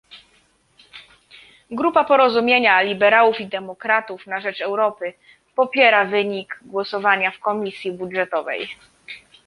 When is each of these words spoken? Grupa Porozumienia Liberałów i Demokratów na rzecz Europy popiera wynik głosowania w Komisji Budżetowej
Grupa 1.71 2.03
Porozumienia 2.03 2.81
Liberałów 2.81 3.39
i 3.39 3.47
Demokratów 3.47 4.27
na 4.27 4.39
rzecz 4.41 4.61
Europy 4.61 5.13
popiera 5.55 6.05
wynik 6.05 6.59
głosowania 6.65 7.31
w 7.31 7.39
Komisji 7.39 7.91
Budżetowej 7.91 8.69